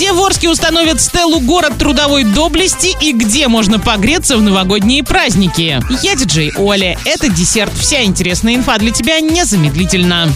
Где 0.00 0.14
в 0.14 0.20
Орске 0.22 0.48
установят 0.48 0.98
стелу 0.98 1.40
«Город 1.40 1.76
трудовой 1.78 2.24
доблести» 2.24 2.96
и 3.02 3.12
где 3.12 3.48
можно 3.48 3.78
погреться 3.78 4.38
в 4.38 4.42
новогодние 4.42 5.04
праздники. 5.04 5.78
Я 6.02 6.14
диджей 6.14 6.54
Оля. 6.56 6.98
Это 7.04 7.28
десерт. 7.28 7.70
Вся 7.78 8.02
интересная 8.02 8.54
инфа 8.54 8.78
для 8.78 8.92
тебя 8.92 9.20
незамедлительно. 9.20 10.30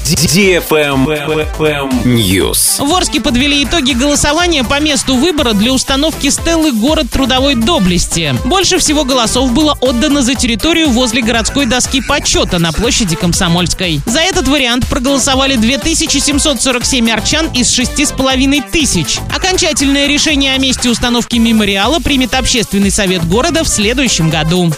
News. 2.05 2.87
В 2.87 2.93
Орске 2.93 3.23
подвели 3.23 3.65
итоги 3.65 3.95
голосования 3.95 4.65
по 4.65 4.81
месту 4.81 5.17
выбора 5.17 5.55
для 5.55 5.73
установки 5.73 6.29
стелы 6.29 6.71
«Город 6.71 7.07
трудовой 7.11 7.55
доблести». 7.55 8.35
Больше 8.45 8.77
всего 8.77 9.05
голосов 9.05 9.53
было 9.53 9.79
отдано 9.81 10.21
за 10.21 10.35
территорию 10.35 10.91
возле 10.91 11.23
городской 11.23 11.65
доски 11.65 12.03
почета 12.03 12.59
на 12.59 12.71
площади 12.71 13.17
Комсомольской. 13.17 14.03
За 14.05 14.21
этот 14.21 14.47
вариант 14.47 14.87
проголосовали 14.89 15.57
2747 15.57 17.11
арчан 17.11 17.47
из 17.55 17.71
6,5 17.79 18.71
тысяч. 18.71 19.21
Окончательное 19.55 20.09
решение 20.09 20.53
о 20.55 20.59
месте 20.59 20.91
установки 20.91 21.37
мемориала 21.37 22.01
примет 22.01 22.35
общественный 22.35 22.91
совет 22.91 23.25
города 23.25 23.63
в 23.63 23.69
следующем 23.69 24.29
году. 24.29 24.73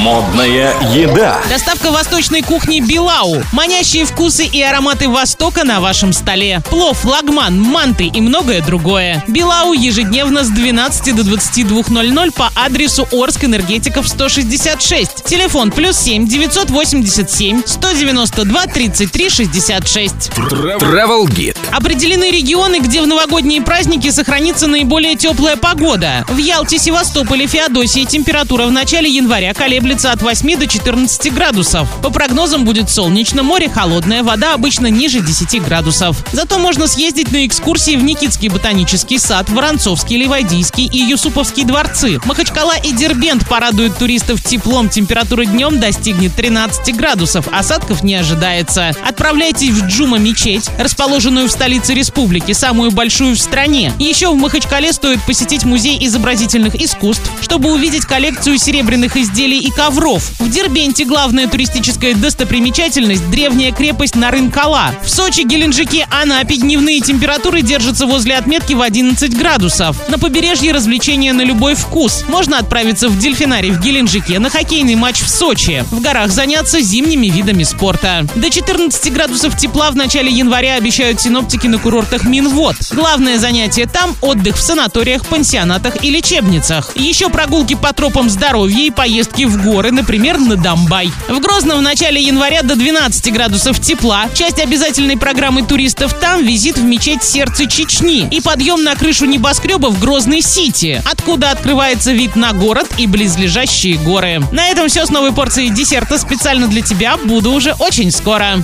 Модная 0.00 0.74
еда. 0.92 1.38
Доставка 1.48 1.92
восточной 1.92 2.42
кухни 2.42 2.80
Билау. 2.80 3.44
Манящие 3.52 4.04
вкусы 4.04 4.44
и 4.44 4.60
ароматы 4.60 5.08
Востока 5.08 5.62
на 5.62 5.80
вашем 5.80 6.12
столе. 6.12 6.60
Плов, 6.68 7.04
лагман, 7.04 7.60
манты 7.60 8.06
и 8.06 8.20
многое 8.20 8.60
другое. 8.60 9.22
Билау 9.28 9.72
ежедневно 9.72 10.42
с 10.42 10.48
12 10.48 11.14
до 11.14 11.22
22.00 11.22 12.32
по 12.32 12.50
адресу 12.56 13.06
Орск 13.12 13.44
Энергетиков 13.44 14.08
166. 14.08 15.26
Телефон 15.26 15.70
плюс 15.70 15.96
7 15.96 16.26
987 16.26 17.62
192 17.64 18.66
33 18.66 19.30
66. 19.30 20.14
Travel 20.30 21.26
Guide. 21.26 21.56
Определены 21.70 22.32
регионы, 22.32 22.80
где 22.80 23.00
в 23.00 23.06
новогодние 23.06 23.62
праздники 23.62 24.07
сохранится 24.10 24.66
наиболее 24.66 25.14
теплая 25.14 25.56
погода. 25.56 26.24
В 26.28 26.36
Ялте, 26.36 26.78
Севастополе, 26.78 27.46
Феодосии 27.46 28.04
температура 28.04 28.66
в 28.66 28.72
начале 28.72 29.10
января 29.10 29.54
колеблется 29.54 30.12
от 30.12 30.22
8 30.22 30.58
до 30.58 30.66
14 30.66 31.32
градусов. 31.32 31.88
По 32.02 32.10
прогнозам 32.10 32.64
будет 32.64 32.90
солнечно, 32.90 33.42
море 33.42 33.68
холодное, 33.68 34.22
вода 34.22 34.54
обычно 34.54 34.88
ниже 34.88 35.20
10 35.20 35.62
градусов. 35.62 36.24
Зато 36.32 36.58
можно 36.58 36.86
съездить 36.86 37.32
на 37.32 37.46
экскурсии 37.46 37.96
в 37.96 38.02
Никитский 38.02 38.48
ботанический 38.48 39.18
сад, 39.18 39.48
Воронцовский, 39.50 40.16
Ливадийский 40.16 40.86
и 40.86 40.98
Юсуповский 40.98 41.64
дворцы. 41.64 42.20
Махачкала 42.24 42.76
и 42.76 42.92
Дербент 42.92 43.48
порадуют 43.48 43.98
туристов 43.98 44.42
теплом. 44.42 44.88
Температура 44.88 45.44
днем 45.44 45.80
достигнет 45.80 46.34
13 46.34 46.96
градусов. 46.96 47.48
Осадков 47.52 48.02
не 48.02 48.14
ожидается. 48.14 48.92
Отправляйтесь 49.06 49.70
в 49.70 49.86
Джума 49.86 50.18
мечеть, 50.18 50.68
расположенную 50.78 51.48
в 51.48 51.52
столице 51.52 51.94
республики, 51.94 52.52
самую 52.52 52.90
большую 52.90 53.34
в 53.34 53.38
стране. 53.38 53.87
Еще 53.98 54.30
в 54.30 54.36
Махачкале 54.36 54.92
стоит 54.92 55.22
посетить 55.22 55.64
музей 55.64 55.98
изобразительных 56.06 56.74
искусств, 56.74 57.30
чтобы 57.40 57.72
увидеть 57.72 58.04
коллекцию 58.04 58.58
серебряных 58.58 59.16
изделий 59.16 59.60
и 59.60 59.70
ковров. 59.70 60.30
В 60.38 60.50
Дербенте 60.50 61.04
главная 61.04 61.48
туристическая 61.48 62.14
достопримечательность– 62.14 63.28
древняя 63.30 63.72
крепость 63.72 64.16
Нарынкала. 64.16 64.94
В 65.02 65.08
Сочи, 65.08 65.42
Геленджике, 65.42 66.06
Анапе 66.10 66.56
дневные 66.56 67.00
температуры 67.00 67.62
держатся 67.62 68.06
возле 68.06 68.36
отметки 68.36 68.74
в 68.74 68.82
11 68.82 69.36
градусов. 69.36 69.96
На 70.08 70.18
побережье 70.18 70.72
развлечения 70.72 71.32
на 71.32 71.42
любой 71.42 71.74
вкус. 71.74 72.24
Можно 72.28 72.58
отправиться 72.58 73.08
в 73.08 73.18
дельфинарий 73.18 73.70
в 73.70 73.80
Геленджике, 73.80 74.38
на 74.38 74.50
хоккейный 74.50 74.94
матч 74.94 75.20
в 75.20 75.28
Сочи. 75.28 75.84
В 75.90 76.00
горах 76.00 76.30
заняться 76.30 76.80
зимними 76.80 77.28
видами 77.28 77.62
спорта. 77.62 78.26
До 78.34 78.50
14 78.50 79.12
градусов 79.12 79.56
тепла 79.56 79.90
в 79.90 79.96
начале 79.96 80.30
января 80.30 80.74
обещают 80.74 81.20
синоптики 81.20 81.66
на 81.66 81.78
курортах 81.78 82.24
Минвод. 82.24 82.76
Главное 82.92 83.38
занятие 83.38 83.77
там– 83.86 84.16
отдых 84.20 84.56
в 84.56 84.62
санаториях, 84.62 85.24
пансионатах 85.26 86.04
и 86.04 86.10
лечебницах. 86.10 86.96
Еще 86.96 87.28
прогулки 87.28 87.74
по 87.74 87.92
тропам 87.92 88.28
здоровья 88.30 88.84
и 88.84 88.90
поездки 88.90 89.44
в 89.44 89.62
горы, 89.62 89.90
например, 89.90 90.38
на 90.38 90.56
Домбай. 90.56 91.10
В 91.28 91.40
Грозном 91.40 91.78
в 91.78 91.82
начале 91.82 92.20
января 92.20 92.62
до 92.62 92.76
12 92.76 93.32
градусов 93.32 93.80
тепла. 93.80 94.26
Часть 94.34 94.60
обязательной 94.60 95.16
программы 95.16 95.62
туристов 95.62 96.14
там– 96.14 96.42
визит 96.44 96.78
в 96.78 96.84
мечеть 96.84 97.22
Сердце 97.22 97.66
Чечни 97.66 98.28
и 98.30 98.40
подъем 98.40 98.82
на 98.82 98.94
крышу 98.96 99.26
небоскреба 99.26 99.88
в 99.88 100.00
Грозный 100.00 100.42
Сити, 100.42 101.02
откуда 101.04 101.50
открывается 101.50 102.12
вид 102.12 102.36
на 102.36 102.52
город 102.52 102.88
и 102.96 103.06
близлежащие 103.06 103.96
горы. 103.96 104.42
На 104.52 104.68
этом 104.68 104.88
все 104.88 105.04
с 105.04 105.10
новой 105.10 105.32
порцией 105.32 105.70
десерта 105.70 106.18
специально 106.18 106.68
для 106.68 106.82
тебя. 106.82 107.16
Буду 107.16 107.52
уже 107.52 107.74
очень 107.78 108.10
скоро. 108.10 108.56